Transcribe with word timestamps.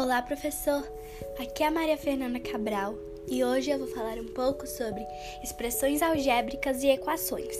Olá, 0.00 0.22
professor. 0.22 0.82
Aqui 1.38 1.62
é 1.62 1.66
a 1.66 1.70
Maria 1.70 1.98
Fernanda 1.98 2.40
Cabral 2.40 2.94
e 3.28 3.44
hoje 3.44 3.70
eu 3.70 3.78
vou 3.78 3.86
falar 3.86 4.16
um 4.16 4.28
pouco 4.28 4.66
sobre 4.66 5.06
expressões 5.44 6.00
algébricas 6.00 6.82
e 6.82 6.88
equações. 6.88 7.54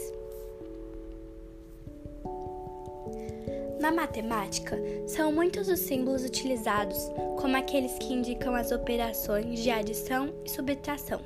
Na 3.79 3.93
matemática, 3.93 4.75
são 5.07 5.31
muitos 5.31 5.68
os 5.68 5.81
símbolos 5.81 6.25
utilizados, 6.25 6.96
como 7.39 7.59
aqueles 7.59 7.93
que 7.99 8.14
indicam 8.14 8.54
as 8.54 8.72
operações 8.72 9.61
de 9.61 9.68
adição 9.68 10.32
e 10.43 10.49
subtração. 10.49 11.21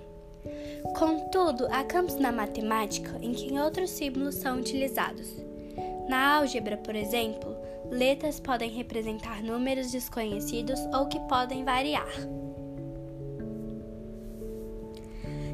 Contudo, 0.99 1.69
há 1.71 1.85
campos 1.85 2.17
na 2.17 2.33
matemática 2.33 3.17
em 3.23 3.33
que 3.33 3.57
outros 3.57 3.91
símbolos 3.91 4.35
são 4.35 4.59
utilizados. 4.59 5.54
Na 6.09 6.37
álgebra, 6.37 6.77
por 6.77 6.95
exemplo, 6.95 7.57
letras 7.91 8.39
podem 8.39 8.71
representar 8.71 9.43
números 9.43 9.91
desconhecidos 9.91 10.81
ou 10.93 11.07
que 11.07 11.21
podem 11.21 11.65
variar. 11.65 12.09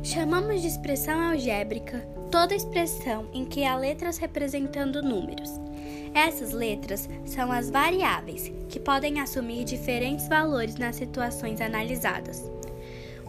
Chamamos 0.03 0.63
de 0.63 0.69
expressão 0.69 1.21
algébrica 1.21 2.01
toda 2.31 2.55
expressão 2.55 3.29
em 3.33 3.45
que 3.45 3.65
há 3.65 3.77
letras 3.77 4.19
representando 4.19 5.03
números. 5.03 5.51
Essas 6.15 6.53
letras 6.53 7.09
são 7.25 7.53
as 7.53 7.71
variáveis, 7.71 8.51
que 8.69 8.81
podem 8.81 9.21
assumir 9.21 9.65
diferentes 9.65 10.29
valores 10.29 10.77
nas 10.77 10.97
situações 10.97 11.61
analisadas. 11.61 12.51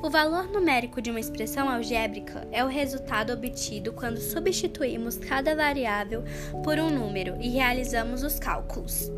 O 0.04 0.10
valor 0.10 0.48
numérico 0.48 1.00
de 1.00 1.12
uma 1.12 1.20
expressão 1.20 1.70
algébrica 1.70 2.48
é 2.52 2.64
o 2.64 2.68
resultado 2.68 3.34
obtido 3.34 3.94
quando 3.94 4.18
substituímos 4.18 5.16
cada 5.16 5.56
variável 5.56 6.24
por 6.64 6.80
um 6.80 6.90
número 6.90 7.38
e 7.40 7.50
realizamos 7.50 8.24
os 8.24 8.40
cálculos. 8.40 9.12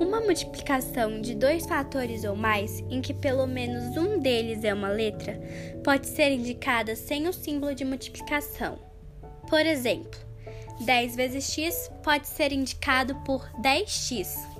Uma 0.00 0.22
multiplicação 0.22 1.20
de 1.20 1.34
dois 1.34 1.66
fatores 1.66 2.24
ou 2.24 2.34
mais, 2.34 2.80
em 2.88 3.02
que 3.02 3.12
pelo 3.12 3.46
menos 3.46 3.94
um 3.94 4.18
deles 4.18 4.64
é 4.64 4.72
uma 4.72 4.88
letra, 4.88 5.38
pode 5.84 6.06
ser 6.06 6.30
indicada 6.30 6.96
sem 6.96 7.28
o 7.28 7.32
símbolo 7.32 7.74
de 7.74 7.84
multiplicação. 7.84 8.78
Por 9.50 9.66
exemplo, 9.66 10.18
10 10.80 11.16
vezes 11.16 11.52
x 11.52 11.90
pode 12.02 12.26
ser 12.26 12.52
indicado 12.52 13.14
por 13.16 13.50
10x. 13.60 14.57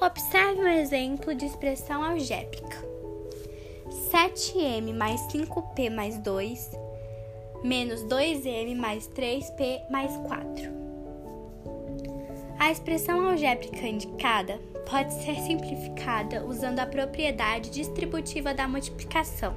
Observe 0.00 0.60
um 0.60 0.68
exemplo 0.68 1.34
de 1.34 1.44
expressão 1.44 2.04
algébrica. 2.04 2.78
7m 4.12 4.94
mais 4.94 5.20
5p 5.22 5.90
mais 5.90 6.16
2 6.18 6.70
menos 7.64 8.04
2m 8.04 8.76
mais 8.76 9.08
3p 9.08 9.90
mais 9.90 10.16
4. 10.18 10.72
A 12.60 12.70
expressão 12.70 13.28
algébrica 13.28 13.88
indicada 13.88 14.60
pode 14.88 15.12
ser 15.14 15.34
simplificada 15.40 16.44
usando 16.46 16.78
a 16.78 16.86
propriedade 16.86 17.68
distributiva 17.68 18.54
da 18.54 18.68
multiplicação. 18.68 19.52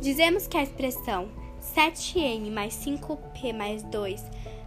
Dizemos 0.00 0.48
que 0.48 0.56
a 0.56 0.64
expressão 0.64 1.41
7n 1.62 2.50
mais 2.50 2.74
5p 2.74 3.52
mais 3.54 3.82
2 3.84 4.22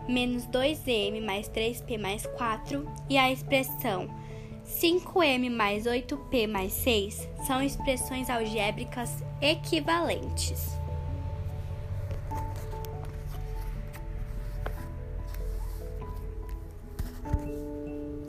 menos 0.07 0.47
2m 0.47 1.21
mais 1.23 1.49
3p 1.49 1.99
mais 1.99 2.25
4 2.25 2.85
e 3.09 3.17
a 3.17 3.31
expressão 3.31 4.09
5m 4.65 5.49
mais 5.49 5.85
8p 5.85 6.47
mais 6.47 6.73
6 6.73 7.29
são 7.45 7.61
expressões 7.61 8.29
algébricas 8.29 9.23
equivalentes. 9.41 10.75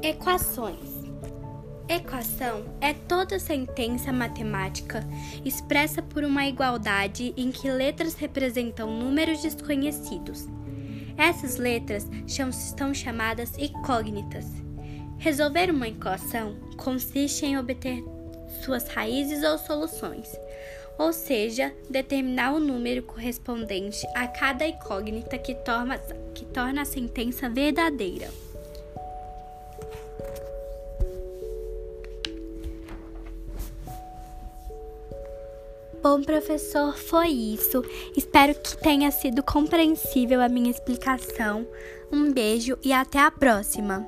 Equações 0.02 0.95
Equação 1.88 2.64
é 2.80 2.92
toda 2.92 3.38
sentença 3.38 4.12
matemática 4.12 5.06
expressa 5.44 6.02
por 6.02 6.24
uma 6.24 6.44
igualdade 6.44 7.32
em 7.36 7.52
que 7.52 7.70
letras 7.70 8.14
representam 8.14 8.90
números 8.90 9.40
desconhecidos. 9.40 10.48
Essas 11.16 11.56
letras 11.56 12.10
estão 12.26 12.92
chamadas 12.92 13.56
incógnitas. 13.56 14.46
Resolver 15.16 15.70
uma 15.70 15.86
equação 15.86 16.56
consiste 16.76 17.46
em 17.46 17.56
obter 17.56 18.02
suas 18.64 18.88
raízes 18.88 19.44
ou 19.44 19.56
soluções, 19.56 20.28
ou 20.98 21.12
seja, 21.12 21.72
determinar 21.88 22.52
o 22.52 22.60
número 22.60 23.04
correspondente 23.04 24.04
a 24.12 24.26
cada 24.26 24.66
incógnita 24.66 25.38
que 25.38 25.54
torna, 25.54 25.98
que 26.34 26.44
torna 26.46 26.82
a 26.82 26.84
sentença 26.84 27.48
verdadeira. 27.48 28.28
Bom, 36.08 36.22
professor, 36.22 36.96
foi 36.96 37.30
isso. 37.30 37.82
Espero 38.16 38.54
que 38.54 38.76
tenha 38.76 39.10
sido 39.10 39.42
compreensível 39.42 40.40
a 40.40 40.48
minha 40.48 40.70
explicação. 40.70 41.66
Um 42.12 42.32
beijo 42.32 42.78
e 42.80 42.92
até 42.92 43.18
a 43.18 43.28
próxima! 43.28 44.06